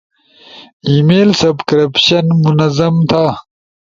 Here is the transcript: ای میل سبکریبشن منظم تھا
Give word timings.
ای 0.85 0.95
میل 1.07 1.29
سبکریبشن 1.41 2.25
منظم 2.45 2.95
تھا 3.09 3.25